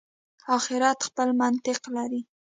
آخرت 0.57 0.99
خپل 1.07 1.29
منطق 1.41 1.79
لري. 1.95 2.21